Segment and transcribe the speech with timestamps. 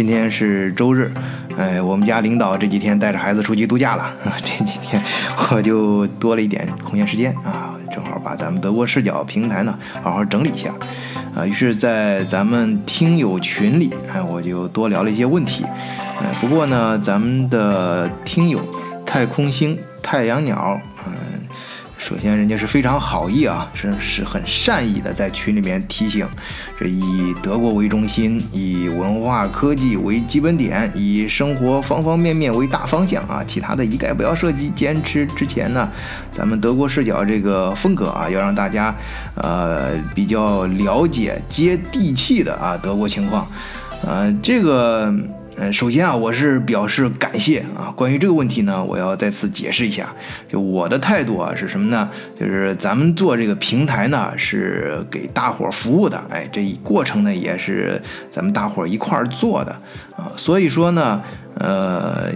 [0.00, 1.12] 今天是周日，
[1.58, 4.10] 哎，我们家领导这几天带着孩子出去度假了，
[4.42, 5.02] 这几天
[5.52, 10.70] 我就多了一点空闲时间啊，正好把咱们德国视角平台呢好好整理一下
[11.36, 18.58] 啊，于是，在咱们听友群里，哎，我就多聊了一些问题，哎，不过呢，咱们的听友
[19.04, 21.12] 太空星太阳鸟，嗯。
[22.10, 26.26] 首先，人家是非常好意啊，是是很善意的，在群里面提醒，
[26.76, 34.70] 这以德国为中心，以文化科技为基本点，以生活方方面面为大方向啊，其他的一概不要涉及。
[34.70, 35.88] 坚持之前呢，
[36.32, 38.92] 咱们德国视角这个风格啊，要让大家
[39.36, 43.46] 呃比较了解接地气的啊德国情况，
[44.04, 45.14] 呃这个。
[45.62, 47.92] 嗯，首先啊，我是表示感谢啊。
[47.94, 50.08] 关于这个问题呢，我要再次解释一下，
[50.48, 52.08] 就我的态度啊是什么呢？
[52.38, 59.70] 就是咱们做这个平台呢，是给大伙儿服务的，哎，这一过程呢也是咱们大伙儿一块儿做的
[60.16, 60.32] 啊。
[60.34, 61.20] 所以说呢，
[61.58, 62.32] 呃，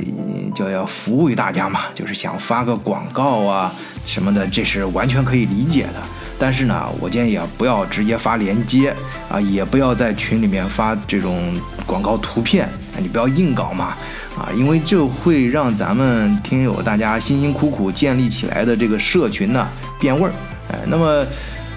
[0.54, 6.02] 就要服务于大家嘛，就是想发个广告啊什么的，这是完全可以理解的。
[6.38, 8.94] 但是呢，我建议啊，不要直接发链接
[9.30, 12.68] 啊，也不要在群里面发这种广告图片。
[13.00, 13.96] 你不要硬搞嘛，
[14.38, 19.66] 啊，因为这会让咱们听友大家辛辛苦苦建立起来的这个社群呢
[19.98, 20.32] 变味儿，
[20.70, 21.26] 哎，那么，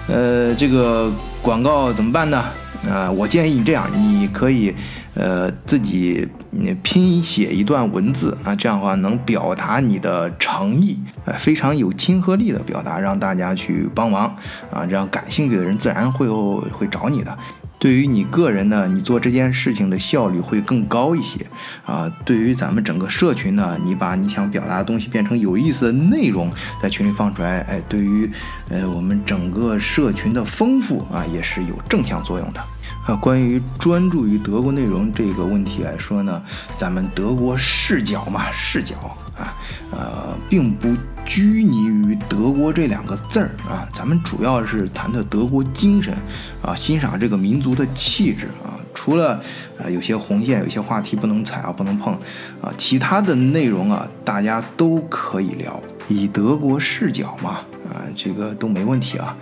[0.08, 1.10] 呃，这个
[1.42, 2.44] 广告怎么办呢？
[2.88, 4.72] 啊，我建议你这样，你可以，
[5.14, 14.26] 呃，自己你拼写一段文字啊，这样的话能表达你的诚意，呃，非常有亲和力的表达，让大家去帮忙
[14.70, 16.28] 啊，这样感兴趣的人自然会
[16.70, 17.36] 会找你的。
[17.78, 21.46] 对于你个人呢，你做这件事情的效率会更高一些
[21.86, 22.10] 啊。
[22.24, 26.50] 对于咱们整个社群呢，你把你想表达的东西变成有意思的内容，
[26.82, 28.28] 在群里放出来，哎，对于
[28.68, 32.60] 呃我们整个社群的丰富啊，也是有正向作用的。
[33.08, 36.42] 啊，关于专注于德国内容这个问题来说呢，
[36.76, 38.96] 咱们德国视角嘛，视角
[39.34, 39.56] 啊，
[39.90, 46.14] 呃，并不拘泥于德国这两个字儿啊，咱们主要是谈的德国精神
[46.60, 48.76] 啊，欣赏这个民族的气质啊。
[48.92, 49.40] 除了
[49.82, 52.12] 啊，有些红线，有些话题不能踩啊，不能碰
[52.60, 59.34] 啊，其他的内容啊，大家都可以聊，以德国视角嘛，啊，这个都没问题啊。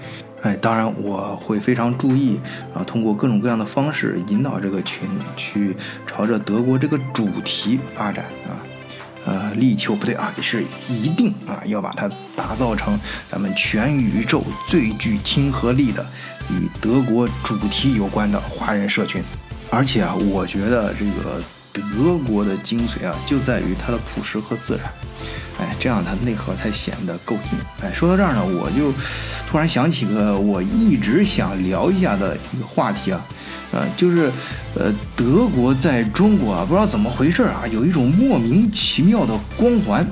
[0.46, 2.38] 哎，当然我会非常注意
[2.72, 5.76] 啊，通过各种各样的方式引导这个群去
[6.06, 8.54] 朝着德国这个主题发展啊，
[9.24, 12.96] 呃，力求不对啊，是一定啊要把它打造成
[13.28, 16.06] 咱们全宇宙最具亲和力的
[16.48, 19.20] 与德国主题有关的华人社群。
[19.68, 21.42] 而且啊，我觉得这个
[21.72, 24.84] 德国的精髓啊，就在于它的朴实和自然。
[25.58, 27.58] 哎，这样它内核才显得够硬。
[27.82, 28.92] 哎，说到这儿呢，我就
[29.48, 33.20] 突然想起个我一直想聊一下的一个话题啊，
[33.72, 34.30] 呃，就是
[34.74, 40.06] 呃，德国在中国啊，不知道怎么回事啊，有一种莫名其妙的光环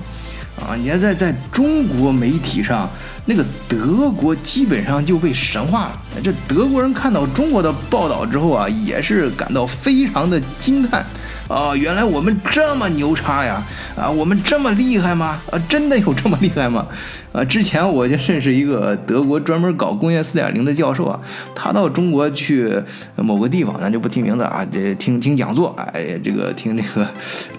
[0.59, 0.75] 啊。
[0.77, 2.89] 你看，在在中国媒体上，
[3.27, 6.01] 那个德国基本上就被神化了。
[6.23, 11.05] 这德国人看到中国的报道之后啊，也是感到非常的惊叹。
[11.47, 13.63] 啊，原来我们这么牛叉呀！
[13.97, 15.39] 啊，我们这么厉害吗？
[15.53, 16.87] 啊，真的有这么厉害吗？
[17.33, 21.21] 啊，之前我就认识一个德国专门搞工业四点零的教授啊，
[21.55, 22.73] 他到中国去
[23.17, 27.07] 某个地方，咱就不提名字啊，这听听讲座，哎，这个听这个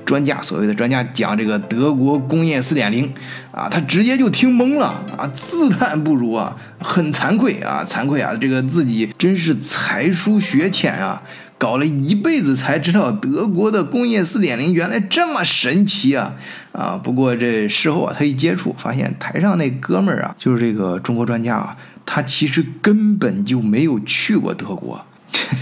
[0.03, 3.13] 专家所谓的专家讲这个德国工业四点零
[3.51, 11.21] 啊，他直接就听懵了啊，自叹不如啊，很惭愧啊，惭愧啊，这个自己真是才疏学浅啊。
[11.57, 16.33] 搞了一辈子才知道德国的工业四点零原来这么神奇啊
[16.73, 16.99] 啊！
[17.01, 25.05] 不过这事后啊，他一接触，发现台上那哥们儿啊，就是这个中国专家啊，他其实根本就没有去过德国。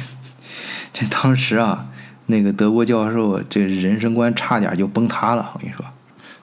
[0.94, 1.86] 这当时啊，
[2.26, 5.52] 那个德国教授这人生观差点就崩塌了。
[5.54, 5.86] 我跟你说，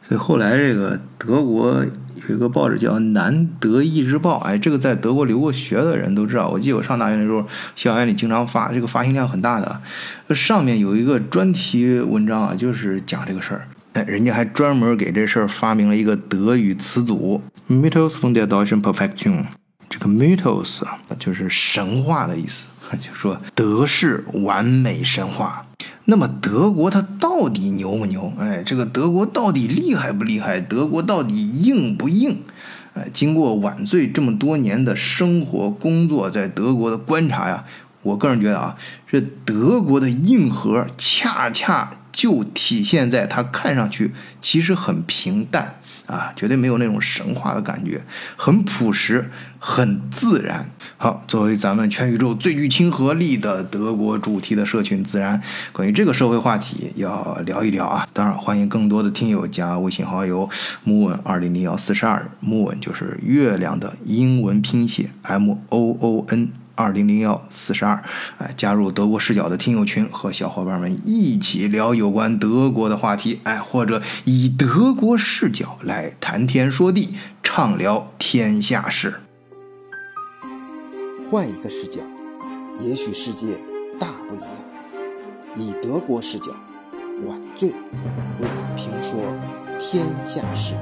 [0.09, 1.85] 所以后来这个德国。
[2.31, 6.49] 有个报纸叫《南德意志报》，哎，这个在德国留过学的人都知道。
[6.49, 7.45] 我记得我上大学的时候，
[7.77, 10.35] 校园里经常发，这个发行量很大的。
[10.35, 13.67] 上面有一个专题文章啊，就是讲这个事儿。
[13.95, 19.47] 哎，人家还专门给这事儿发明了一个德语词组 “Mythos von der deutschen Perfektion”。
[19.89, 22.69] 这个 “Mythos” 啊，就是神话的意思，
[23.01, 25.67] 就说德式完美神话。
[26.11, 28.33] 那么德国它到底牛不牛？
[28.37, 30.61] 哎，这个德国到底厉害不厉害？
[30.61, 32.43] 德国到底硬不硬？
[32.95, 37.65] 哎，经过晚醉这么多年的生活、工作，在德国的观察呀，
[38.03, 38.77] 我个人觉得啊，
[39.09, 45.77] 这德国的硬核恰恰就体现在它看上去其实很平淡
[46.11, 48.03] 啊，绝对没有那种神话的感觉，
[48.37, 49.31] 很朴实，
[49.61, 50.69] 很自然。
[50.97, 55.41] 好，作为咱们全宇宙最具亲和力的德国主题的社群，自然
[55.73, 58.07] 关于这个社会话题要聊一聊啊。
[58.13, 60.51] 当然，欢迎更多的听友加微信好友
[60.85, 66.60] moon 二零零幺四十二，moon 就是月亮的英文拼写 m o o n。
[66.81, 68.03] 二零零幺四十二，
[68.39, 79.21] 哎，加入德国视角的听友群，和小伙伴们一起聊有关德国的话题，哎，或者以德国视角来谈天说地，畅聊天下事。
[81.31, 82.01] 换一个视角，
[82.81, 83.59] 也许世界
[83.99, 84.49] 大不一样。
[85.57, 86.51] 以德国视角，
[87.27, 87.77] 晚醉为
[88.41, 89.21] 你评说
[89.79, 90.75] 天下事。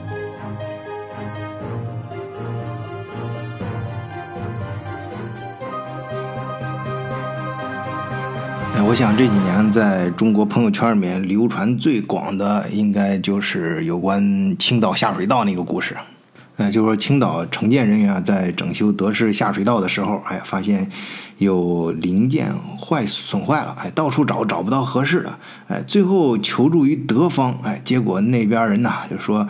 [8.86, 15.94] 我想这几年在中国朋友圈里面流传最广的，应该就是有关青岛下水道那个故事。
[16.56, 20.90] 呃，就说青岛承建人员啊，在整修德式下水道的时候，哎，发现
[21.36, 25.38] 有零件坏损坏了，哎，到处找找不到合适的，
[25.68, 29.46] 哎，最后求助于德方，哎，结果那边人呐就说。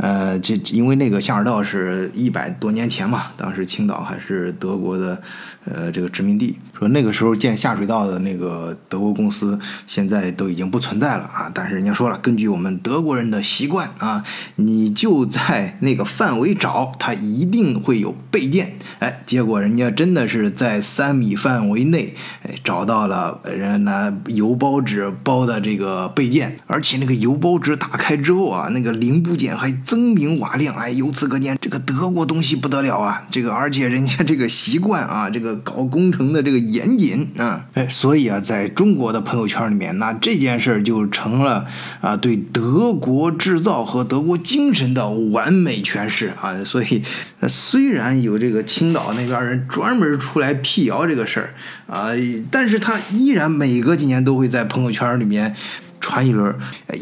[0.00, 5.22] 呃，这因为那个下水道是一百多年前嘛，当时青岛还是德国的，
[5.66, 6.56] 呃，这个殖民地。
[6.72, 11.52] 说那个时候建下水道的那个德国公司，现在都已经不存在了啊。
[11.52, 14.24] 但是人家说了，根据我们德国人的习惯啊，
[14.56, 18.78] 你就在那个范围找，它一定会有备件。
[19.00, 29.70] 哎，结果人家真的是在三米范围内，哎，找到了人拿油包纸包的这个备件，而且那个油包纸打开之后啊，那个零部件还。
[29.90, 33.26] 增明瓦亮，哎，由此可见，这个德国东西不得了啊！
[33.28, 41.66] 这个，而且人家这个习惯啊，这个搞工程的这个严谨啊，哎，所以啊，在中国的朋友圈里面，那这件事儿就成了
[42.00, 46.62] 啊，对德国制造和德国精神的完美诠释啊！
[46.64, 47.02] 所以，
[47.48, 51.54] 虽然有这个青岛那边人专门出来辟谣这个事儿
[51.88, 52.10] 啊，
[52.48, 55.56] 但是他依然每隔几年都会在朋友圈里面。
[56.00, 56.52] 传一轮，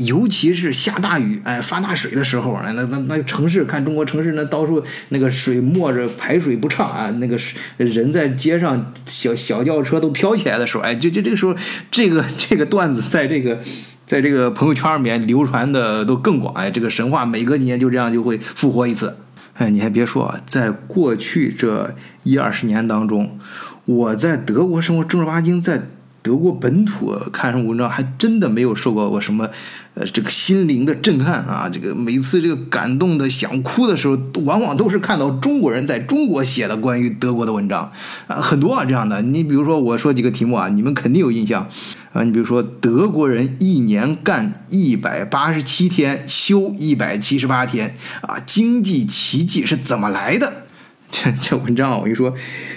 [0.00, 7.38] 尤其是下大雨，哎，发大水的时候，那那那城市看中国城市，那到处那个水没着，排水不畅啊，那个
[7.76, 11.54] 人在街上，小小轿车都飘起来的时候，哎，就就这个时候，
[11.90, 13.60] 这个 这个段子在这个
[14.04, 19.16] 在这个朋友圈里面流传的都更广，哎，这个神话每隔几年就这样就会复活一次，
[19.54, 23.38] 哎，你还别说啊，在过去这一二十年当中，
[23.84, 25.82] 我在德国生活正儿八经在。
[26.20, 29.48] 德国本土看什么文章，还真的没有受过过什么，
[29.94, 31.70] 呃，这个心灵的震撼啊！
[31.72, 37.90] 这个每次这个感动的想哭的时候，往往都是看到中国人在中国写的关于德国的文章
[38.26, 39.22] 啊，很多啊这样的。
[39.22, 41.66] 你比如说，我说几个题目啊，你们肯定有印象
[42.12, 42.22] 啊。
[42.22, 50.66] 你比如说，德国人一年干一百八十七天，休一百七十八天啊，经济奇迹是怎么来的？
[51.12, 52.34] 这这文章啊，我跟你说。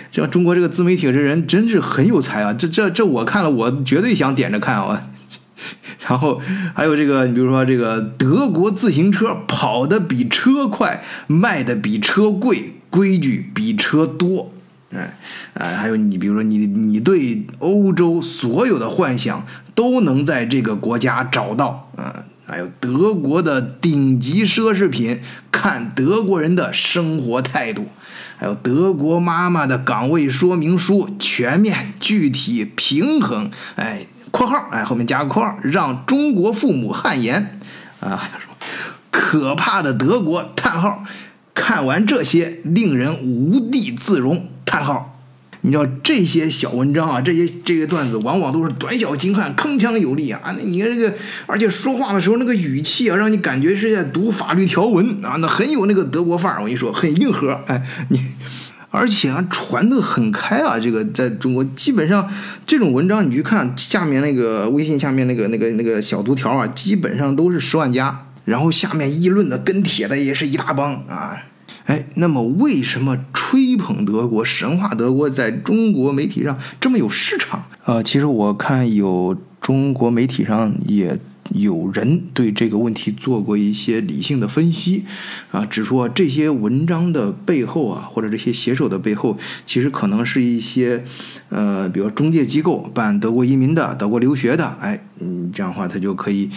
[0.10, 2.52] 这中国这个自媒体这人真是很有才啊！
[2.54, 5.08] 这这这我看了，我绝对想点着看啊。
[6.06, 6.42] 然后
[6.76, 14.52] 还有这个，你比如说这个德国自行车跑得比车快，卖的比车贵，规矩比车多。
[14.94, 15.18] 哎
[15.54, 22.26] 哎，还有你比如说你你对欧洲所有的幻想都能在这个国家找到啊。
[22.46, 25.22] 还有德国的顶级奢侈品，
[25.54, 27.88] 看德国人的生活态度。
[28.42, 33.52] 还有德国妈妈的岗位说明书，全面、具体、平衡。
[33.76, 37.60] 哎，括号，哎，后面加个括号，让中国父母汗颜。
[38.00, 38.56] 啊，还有什么
[39.12, 40.44] 可怕的德国？
[40.56, 41.04] 叹号，
[41.54, 44.48] 看完这些，令人无地自容。
[44.66, 45.11] 叹号。
[45.64, 50.42] 你知道这些小文章啊，这些这些段子往往都是短小精悍、铿锵有力啊！
[50.46, 51.16] 那你看这个，
[51.46, 56.60] 而且说话的时候那个语气啊，让你感觉是在读法律条文啊，那很有那个德国范儿。
[56.60, 58.20] 我跟你说，很硬核，哎，你
[58.90, 60.80] 而且啊传的很开啊。
[60.80, 62.28] 这个在中国基本上
[62.66, 71.38] 这种文章，你去看下面那个微信下面那个那个那个小读条啊，基本上都是十万加，然后下面议论的跟帖的也是一大帮啊。
[71.86, 77.66] 哎，那么为什么吹捧德国、神话德国在中国媒体上这么有市场？
[77.86, 81.20] 呃，其实我看有中国媒体上也
[81.50, 85.04] 有人对这个问题做过一些理性的分析，
[85.52, 91.04] 啊，指出这些文章的背后啊，或者这些写手的背后，其实可能是一些
[91.50, 96.50] 呃，比如中介机构办德国移民的、德国留学的，哎，嗯，这样的话他就可以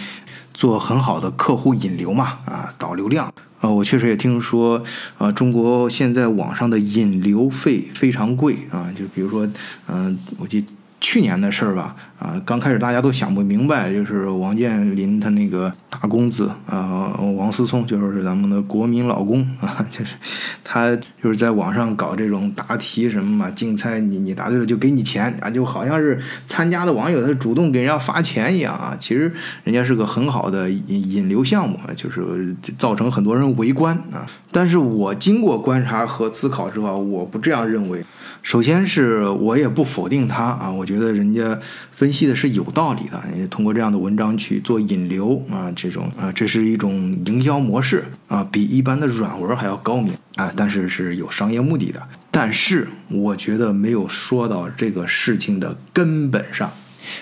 [0.53, 3.33] 做很好的客户引流嘛，啊，导流量。
[3.65, 4.83] 啊，我确实也听说，
[5.17, 8.93] 啊，中国现在网上的引流费非常贵啊。
[8.95, 9.49] 就比如说，
[9.87, 10.63] 嗯，我记
[11.07, 20.15] 去年的事儿吧，啊，刚开始大家都想不明白，就是王健林他那个大公子啊，王思聪就是咱们的国民老公 啊，就是
[20.63, 29.31] 他就是在网上搞这种答题什么嘛，竞猜你你答对了就给你钱啊，就好像是参加的网友他主动给人家发钱一样啊，其实
[29.63, 34.25] 人家是个很好的引引流项目，就是造成很多人围观啊。
[34.51, 38.03] 但是我经过观察和思考之后，我不这样认为。
[38.45, 41.59] 首先是我也不否定他啊，我觉得人家
[41.89, 43.19] 分析的是有道理的。
[43.47, 51.99] 通过这样的文章去做引流啊，这种啊，这是一种营销模式啊，比一般的软文还要高明啊，但是是有商业目的的。
[52.29, 56.71] 但是我觉得没有说到这个事情的根本上。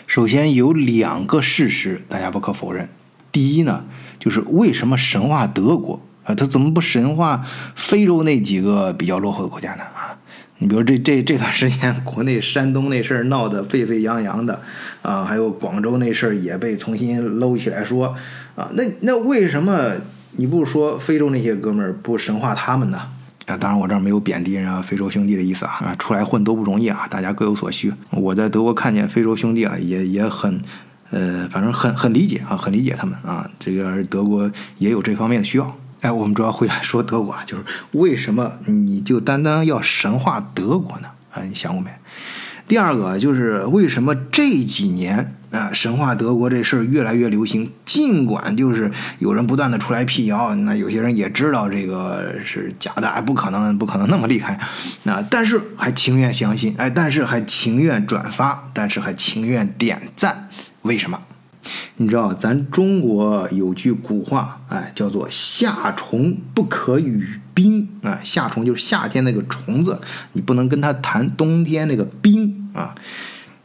[0.06, 2.90] 首先有两个事实大家不可否认。
[3.32, 3.86] 第一呢，
[4.20, 7.46] 就是为什么神话德国啊，他怎么不神话
[7.78, 9.84] 非洲那几个比较落后的国家呢？
[9.84, 10.20] 啊？
[10.64, 14.62] 你比如这这这段时间，国内山东那事儿闹得沸沸扬扬的，
[15.02, 18.16] 啊，还有广州那事儿也被重新搂起来说，
[18.56, 19.92] 啊，那那为什么
[20.32, 22.98] 你不说非洲那些哥们儿不神化他们呢？
[23.46, 27.94] 啊，当然我这儿没有贬低人家非洲兄弟的意思啊，啊，出来混都不容易啊，大家各有所需。
[28.12, 30.62] 我在德国看见非洲兄弟啊，也也很，
[31.10, 35.78] 呃，反正很很理解啊，很理解他们啊，这个德国也有这方面的需要。
[36.04, 41.08] 哎，我们主要回来说德国啊，就是为什么你就单单要神话德国呢？
[41.32, 41.90] 啊，你想过没？
[42.68, 47.72] 第二个就是为什么这几年啊神话德国这事儿越来越流行？
[47.86, 54.60] 尽管就是有人不断的出来辟谣，那有些人也知道这个是假的，哎不可能，不可能那么厉害，
[55.04, 60.50] 那但是还情愿相信，哎，但是还情愿转发，但是还情愿点赞，
[60.82, 61.18] 为什么？
[61.98, 70.00] 你知道，咱中国有句古话，哎，叫做“夏虫不可语冰”啊，夏虫就是夏天那个虫子，
[70.34, 72.96] 你不能跟它谈冬天那个冰啊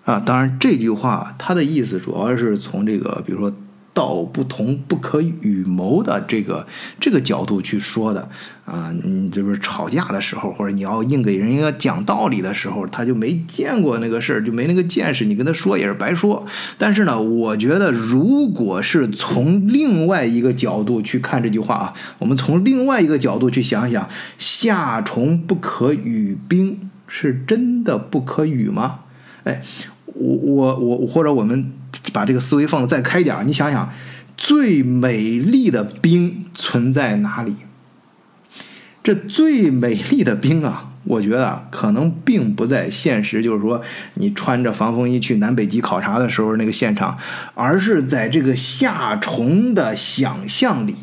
[0.04, 0.20] 啊！
[0.20, 3.52] 当然，这句话它的意思主要是从这个，比如说。
[3.98, 6.64] 道不同不可与谋的这个
[7.00, 8.28] 这个角度去说的
[8.64, 16.46] 啊，你就是吵架的时候，或者你要硬给人家讲道理的时候，他就没见过那个事儿，就没那个见识，你跟他说也是白说。
[16.78, 29.00] 但是呢，我觉得如果是从另外一个角度去看这句话啊，我们从另外一个角度去想想，夏虫不可语冰，是真的不可语吗？
[29.42, 29.60] 哎，
[30.14, 31.72] 我我我或者我们。
[32.12, 33.92] 把这个思维放的再开点你想想，
[34.36, 37.56] 最美丽的冰存在哪里？
[39.02, 43.80] 这最美丽的冰啊，我觉得可能并不在现实，就是说
[44.14, 47.16] 你穿着防风衣去南北极考察的时候那个现场，
[47.54, 50.94] 而是在这个夏虫的想象里。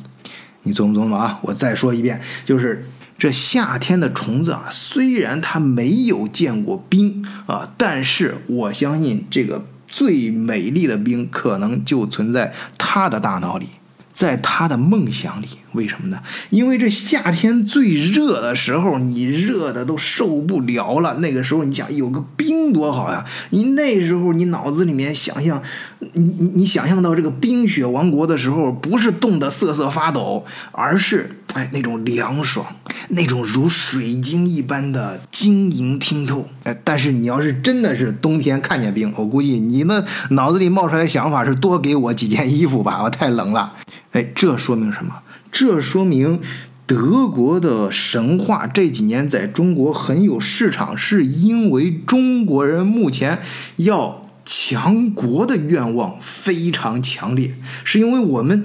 [0.63, 1.39] 你琢磨琢磨啊！
[1.43, 2.87] 我再说一遍，就是
[3.17, 9.65] 这夏天的虫子啊，虽然它没有见过冰啊，但是我相信这个。
[9.95, 13.67] 最美丽的冰可能就存在他的大脑里，
[14.11, 15.47] 在他的梦想里。
[15.71, 16.19] 为什么呢？
[16.49, 21.15] 因为这夏天最热的时候，你热的都受不了了。
[21.19, 23.23] 那个时候，你想有个冰多好呀！
[23.51, 25.63] 你那时候，你脑子里面想象，
[26.11, 32.65] 你你你想象到这个冰雪王国的时候，不是冻得瑟瑟发抖，而是哎那种凉爽，
[33.07, 36.45] 那种如水晶一般的晶莹剔透。
[36.63, 43.71] 哎，但是你要是真的是冬天看见冰，我估计你那脑子里冒出来的想法是多给我几件衣服吧，我太冷了。
[44.11, 45.21] 哎，这说明什么？
[45.49, 46.41] 这说明
[46.85, 53.39] 德国的神话这几年在中国很有市场，是因为中国人目前
[53.77, 58.61] 要强国的愿望非常强烈，是因为我们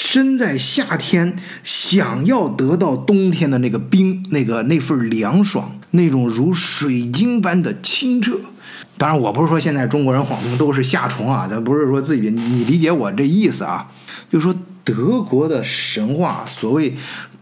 [0.00, 8.38] 身在夏天，想要得到冬天的那个冰，那个那份凉爽，那种如水晶般的清澈。
[8.96, 13.88] 当然，我不是说现在中国人谎称都是夏虫啊，咱不是说自己，你理解我这意思啊，
[14.30, 14.54] 就说。
[14.84, 16.96] 德国的神话，所谓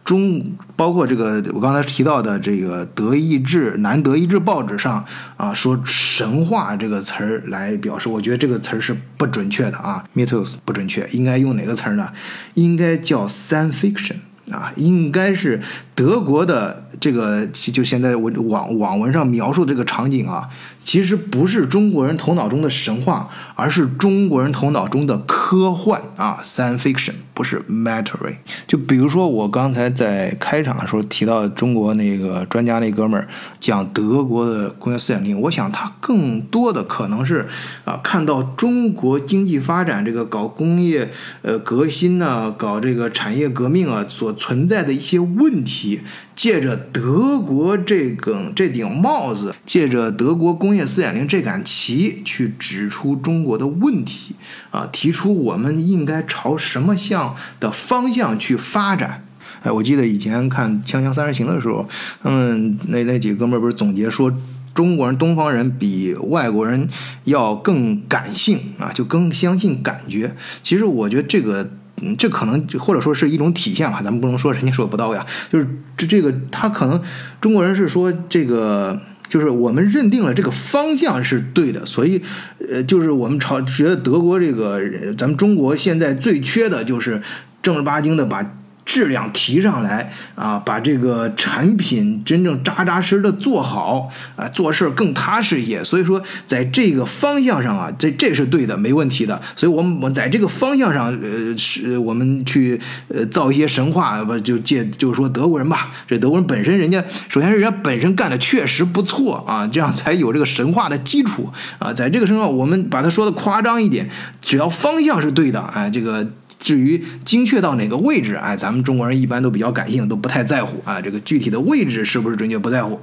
[0.07, 0.43] 中，
[0.77, 5.05] 包括这个我刚才提到的这个德意志南德意志报纸上
[5.37, 12.09] 啊，说神话这个词儿来表示，我觉得这个词儿是不准确的啊，mythos 不准确，应该用哪个词儿呢？
[12.55, 14.15] 应该叫 science fiction。
[14.49, 15.61] 啊，应该是
[15.97, 20.49] 德国的这个，就现在我网网文上描述这个场景啊，
[20.87, 27.15] 其实不是中国人头脑中的神话，而是中国人头脑中的科幻啊，science fiction。
[27.35, 28.39] 不是 m a t t e r y。
[28.67, 33.29] 就比如说我刚才在开场的时候提到中国那个专家那哥们儿
[33.61, 37.47] 讲德国的工业四点零，我想他更多的可能是
[37.85, 41.11] 啊看到中国经济发展这个搞工业
[41.43, 46.01] 呃革新呢，搞这个产业革命啊所存在的一些问题。
[46.35, 54.35] 借着德国这个这顶帽子，借着德国工业四点零这杆旗，去指出中国的问题
[54.73, 59.25] 啊，提出我们应该朝什么向的方向去发展。
[59.63, 61.89] 哎，我记得以前看《锵锵三人行》的时候，
[62.25, 64.37] 嗯那那几个哥们儿不是总结说，
[64.75, 66.89] 中国人、东方人比外国人
[67.25, 70.35] 要更感性啊，就更相信感觉。
[70.63, 71.71] 其实我觉得这个。
[72.03, 75.25] 嗯，这可能或者说是一种体现吧，咱们不能说人家说不到呀。
[75.51, 75.67] 就是
[75.97, 77.01] 这这个，他可能
[77.41, 82.23] 中国人是说这个，就是我们认定了这个方向是对的，所以
[82.71, 84.81] 呃，就是我们朝觉得德国这个，
[85.17, 87.21] 咱们中国现在最缺的就是
[87.63, 88.55] 正儿八经的把。
[88.87, 95.83] 质量提上来啊，把这个产品真正扎扎实实的做好啊，做事儿更踏实一些。
[95.85, 99.41] 所以说，在这个方向上啊，这这是对的，没问题的。
[99.55, 111.93] 所以我们我在这个方向上，呃，是我们去呃造一些神话，不就借就是说德国人吧，这德国人本身人家首先是人家本身干的确实不错啊，这样才有这个神话的基础啊。
[111.93, 114.09] 在这个身上，我们把它说的夸张一点，
[114.41, 116.27] 只要方向是对的，哎，这个。
[116.67, 121.01] 至于精确到哪个位置，哎，咱们中国人一般都比较感性，都不太在乎啊。
[121.01, 123.01] 这个具体的位置是不是准确不在乎，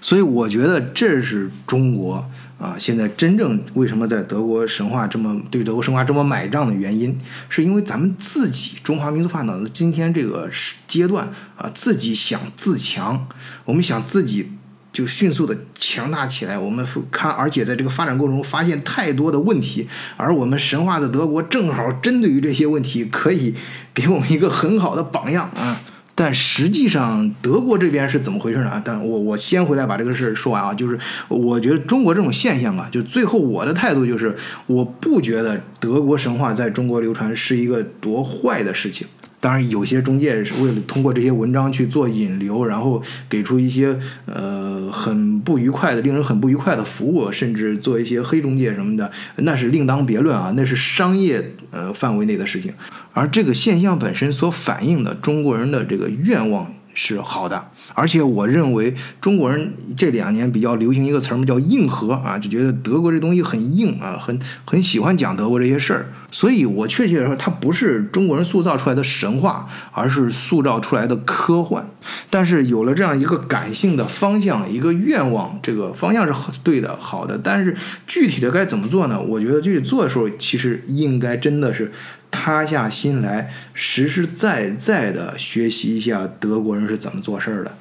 [0.00, 2.28] 所以我觉得这是中国
[2.58, 7.16] 啊，现在真正为什么在德国神话这么对德国神话这么买账的原因，
[7.48, 10.50] 是因为咱们自己中华民族发展的今天这个
[10.88, 13.28] 阶段啊，自己想自强，
[13.64, 14.48] 我们想自己。
[14.94, 16.58] 就迅速的强大起来。
[16.58, 19.86] 我们看，而且在这个发展过程中发现太多的问题，
[20.16, 23.54] 而我们神话的德国正好针对于这些问题，可以
[23.92, 25.82] 给我们一个很好的榜样啊。
[26.14, 28.80] 但实际上，德国这边是怎么回事呢？
[28.84, 30.72] 但我我先回来把这个事儿说完啊。
[30.72, 30.96] 就是
[31.26, 34.36] 我觉得中国这种现象啊，就最后我的态度就是，
[34.68, 39.04] 我不觉得德国神话在中国流传是一个多坏的事情。
[39.44, 52.72] 当然，有些中介是为了通过这些文章去做引流，然后给出一些呃很不愉快的、令人很不愉快的服务，甚至做一些黑中介什么的，那是另当别论啊，那是商业呃范围内的事情。
[53.12, 56.72] 而这个现象本身所反映的中国人的这个愿望。
[56.96, 66.08] 是好的，而且我认为中国人这两年比较流行一个词儿嘛，叫硬核啊，就觉得德国这东西很硬啊，很很喜欢讲德国这些事儿。
[66.32, 71.88] 所以我确切的说，它不是中国人塑造出来的神话，而是塑造出来的科幻。
[72.28, 76.32] 但是有了这样一个感性的方向，一个愿望，这个方向是
[76.64, 77.38] 对的、好的。
[77.42, 77.76] 但是
[78.08, 79.20] 具体的该怎么做呢？
[79.20, 81.92] 我觉得具体做的时候，其实应该真的是。
[82.36, 87.76] 塌下心来，实实在在的学习一下德国人是怎么做事儿的。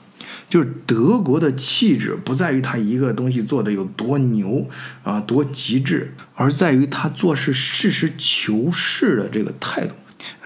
[0.53, 4.69] 就是德国的气质不在于他一个东西做的有多牛
[5.01, 9.95] 啊，多极致，而在于他做事实事求是的这个态度。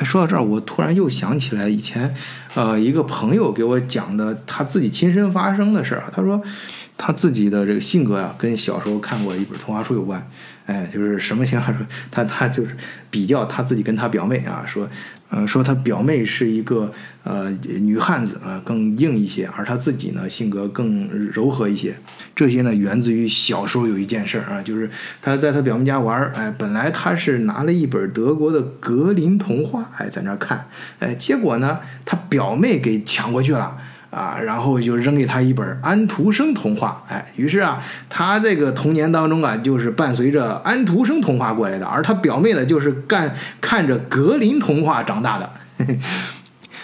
[0.05, 2.15] 说到这儿，我突然又想起来以前，
[2.53, 6.09] 呃，一个朋友给我讲的他自己亲身发生的事儿啊。
[6.15, 6.41] 他说，
[6.95, 10.25] 他自己的这个性格呀，跟小时候看过一本童话书有关。
[10.67, 11.75] 哎，就是什么情况？
[11.75, 12.75] 说他他就是
[13.09, 14.87] 比较他自己跟他表妹啊，说，
[15.29, 17.49] 呃，说他表妹是一个呃
[17.79, 21.95] 女汉子啊，更硬一些，而他自己呢性格更柔和一些。
[22.35, 24.89] 这些呢源自于小时候有一件事儿啊，就是
[25.21, 30.67] 他在他表妹家玩儿，哎，本来他是拿了一本德国的格林童话，哎，在那看，
[30.99, 33.77] 哎，结果呢他表妹给抢过去了。
[34.17, 45.49] 啊，然后就扔给他一本安徒生童话，哎，于是啊，他这个童年当中啊，就是伴随着安徒生童话过来的，而他表妹呢，就是干看着格林童话长大的。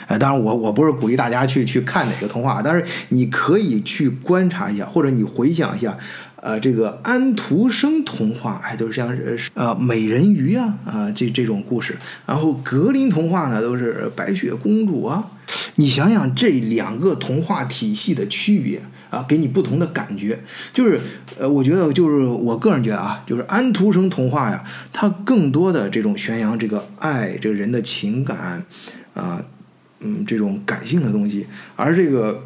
[0.07, 5.97] 哎， 当然我我不是鼓励大家去去看哪个童话，但是你可以去观察一下，或者你回想一下。
[6.45, 11.97] 呃，这个安徒生童话，哎，都是像是呃美人鱼啊，啊这这种故事。
[12.25, 15.31] 然后格林童话呢，都是白雪公主啊。
[15.75, 20.37] 你想想这两个童话体系的区别啊，给你不同的感觉。
[20.73, 20.99] 就是
[21.39, 28.61] 呃，我觉得就是我个人觉得啊，就是安徒生童话呀，它更多的这种宣扬这个爱，这个人的情感
[29.13, 29.41] 啊，
[30.01, 31.47] 嗯，这种感性的东西。
[31.77, 32.43] 而这个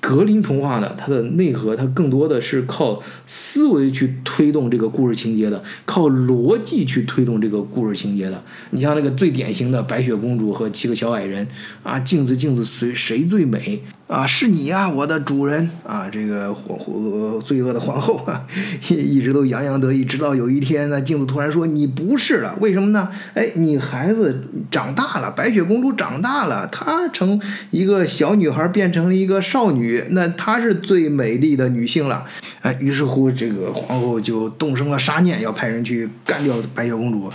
[0.00, 8.42] 格林童话呢，它的内核它更多的是靠思维去推动这个故事情节的，靠逻辑去推动这个故事情节的。
[8.70, 11.46] 你像那个最典型的白雪公主和七个小矮人
[11.82, 14.26] 啊，镜子镜子谁谁最美啊？
[14.26, 16.08] 是你呀，我的主人啊！
[16.10, 18.44] 这个皇皇罪恶的皇后啊，
[18.88, 23.08] 一直都洋洋得意，直到有一天呢，镜子突然说你不是了，为什么呢？
[23.34, 27.40] 哎，你孩子长大了，白雪公主长大了，她从
[27.70, 30.02] 一个小女孩变成了一个少女。
[30.10, 32.24] 那她是最美丽的女性了，
[32.62, 37.30] 哎，于是乎这个皇后就动生了杀念，要派人去干掉白雪公主。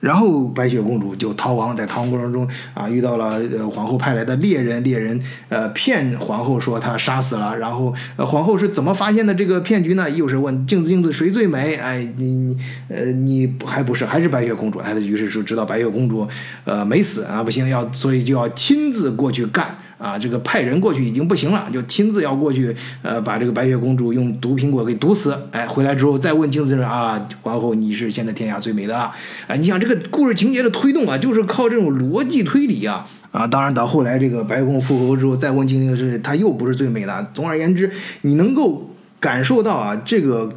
[0.00, 7.58] 然后白雪公主就逃亡，在逃亡过程中啊，遇到了呃皇后派来的猎人，猎人呃骗皇后说她杀死了。
[7.58, 10.08] 然后呃皇后是怎么发现的这个骗局呢？
[10.08, 11.74] 又是问镜子镜子谁最美？
[11.74, 12.58] 哎，你你
[12.88, 14.78] 呃你还不是还是白雪公主？
[14.78, 16.26] 哎，于是就知道白雪公主
[16.64, 19.76] 呃没死啊，不行要所以就要亲自过去干。
[19.98, 25.36] 啊，这个派人过去已经不行了，就亲自要过去，呃，把这个白雪公主用毒苹果给毒死。
[25.50, 29.10] 哎，回来之后再问镜子啊，皇后你是现在天下最美的了。
[29.48, 33.04] 哎，你想这个故事情节的推动啊，就是靠这种逻辑推理啊。
[33.32, 37.30] 啊，当然到后来这个白雪公主复活之后，再问镜子是她又不是最美的。
[37.34, 37.90] 总而言之，
[38.22, 40.48] 你能够感受到啊，这个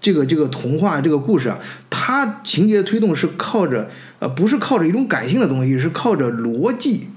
[0.00, 1.58] 这个这个童话这个故事啊，
[1.88, 7.08] 它情节的推动是靠着呃，不是靠着一种感性的东西，是靠着逻辑。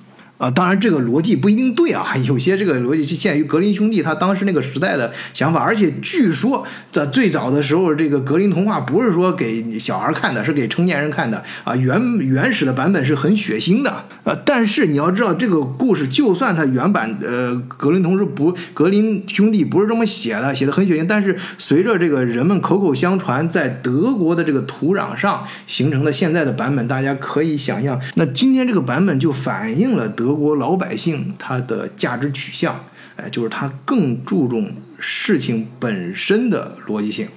[0.42, 11.76] 啊，当然这个逻辑不一定对啊， 有些这个逻辑是限于格林兄弟他当时那个时代的想法，而且据说在最早的时候，这个格林童话不是说给小孩看的，是给成年人看的啊。
[11.76, 30.31] 原原始的版本是很血腥的，呃，但是你要知道这个故事，就算它原版呃格林同志不格林兄弟不是这么写的，写的很血腥，但是随着这个人们口口相传，在德国的这个土壤上形成的现在的版本，大家可以想象，那今天这个版本就反映了德。
[30.32, 32.86] 德国老百姓他的价值取向，
[33.18, 37.28] 哎，就是他更注重事情本身的逻辑性。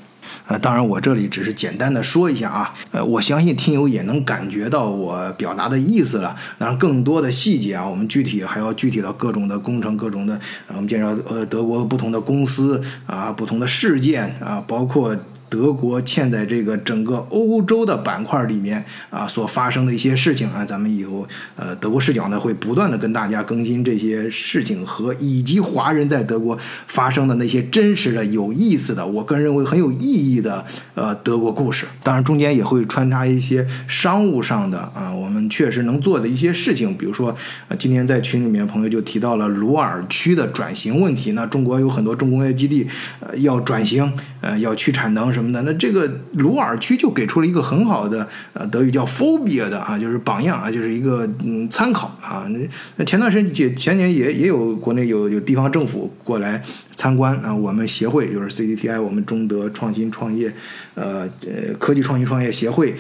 [0.47, 6.37] 呃，当然我这里只是简单的说一下啊，呃，我相信听友也能感觉到我表达的意思了。
[6.57, 15.17] 当然，更多的细节啊，我们具体还要具体到各种的工程、各种的，我们介绍呃德国不同的公司啊、不同的事件啊，包括。
[15.55, 31.87] 德国嵌在这个整个欧洲的板块里面啊，所发生的一些事情啊，咱们以后呃德国视角呢会不断的跟大家更新这些事情和以及华人在德国发生的那些真实的、有意思的，我个人认为很有意义的呃德国故事。
[32.03, 37.33] 当然中间也会穿插一些商务上的啊，我们确实能做的一些事情，比如说
[37.79, 42.85] 今天在群里面朋友就提到了鲁尔区的转型问题，那中国有很多重工业基地
[43.21, 45.44] 呃要转型呃要去产能什么。
[45.53, 52.47] 那这个鲁尔区就给出了一个很好的呃德语叫 phobia 的啊，就是榜样啊，就是一个嗯参考啊。
[52.51, 52.59] 那
[52.97, 56.63] 那前段时间前年也也有国内有有地方政府过来。
[56.97, 60.51] 参观啊，我们协会就是 CDTI，我们中德创新创业，
[60.95, 62.95] 呃呃科技创新创业协会，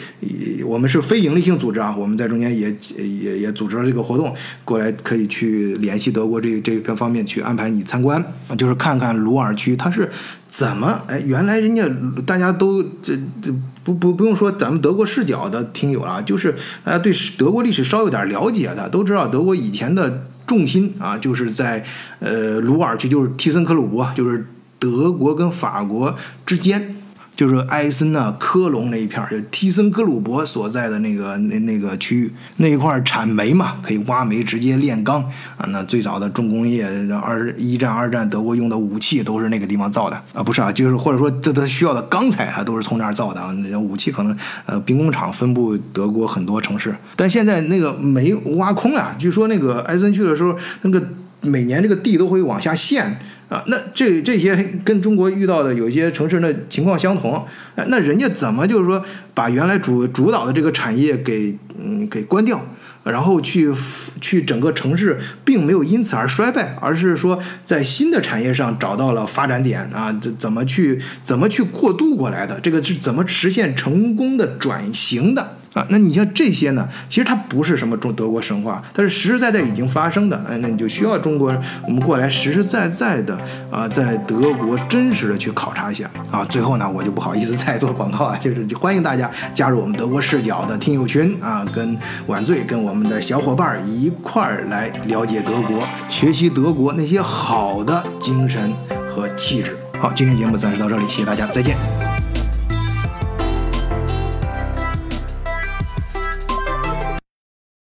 [0.66, 8.22] 我们是非盈利性组织啊，我们在中间也也也组织了这个活动，过来可以去联系德国这这片方面去安排你参观，
[8.58, 10.10] 就是看看鲁尔区它是
[10.56, 11.84] 怎么哎，原来人家
[12.24, 20.26] 大家都这这不不不用说咱们德国视角的听友了，就是大家对德国历史稍有点了解的都知道德国以前的。
[20.46, 21.82] 重心啊，就是在
[22.18, 24.46] 呃鲁尔区，就是蒂森克鲁伯，就是
[24.78, 26.14] 德国跟法国
[26.44, 26.94] 之间。
[27.36, 35.20] 就是埃森纳、科隆那一片儿，就提森格鲁伯所在的那个那那个区域，那一块儿产煤嘛，可以挖煤直接炼钢
[35.56, 35.66] 啊。
[35.70, 36.86] 那最早的重工业，
[37.20, 43.52] 二一战、二战德国用的武器都是那个地方造的啊，不是啊，就是或者说它它需要的钢材啊，都是从那儿造的啊。
[43.68, 51.02] 那武器可能呃兵工厂分布德国很多城市，但现在那个煤挖空了，据说那个埃森去的时候，那个
[51.40, 53.18] 每年这个地都会往下陷。
[53.54, 54.52] 啊，那这这些
[54.84, 57.46] 跟中国遇到的有些城市的情况相同，
[57.86, 59.00] 那人家怎么就是说
[59.32, 62.60] 把原来主主导的这个产业给嗯给关掉，
[63.04, 63.72] 然后去
[64.20, 72.58] 去整个城市并没有因此而衰败，而是说在新的产业上找到了发展点啊，这怎么去怎么去过渡过来的？
[72.58, 75.58] 这个是怎么实现成功的转型的？
[75.74, 76.88] 啊，那你像这些呢？
[77.08, 80.42] 其实它不是什么中德国神话，它是实实在在已经发生的。
[80.48, 83.36] 哎，那你就需要中国我们过来实实在在的
[83.70, 86.46] 啊，在德国真实的去考察一下啊。
[86.48, 98.72] 最后呢，我就不好意思再做广告啊，就是欢迎大家加入我们德国视角的听友群啊，跟晚醉跟我们的小伙伴一块儿来了解德国，学习德国那些好的精神
[99.12, 99.76] 和气质。
[99.98, 102.13] 好，今天节目暂时到这里，谢谢大家，再见。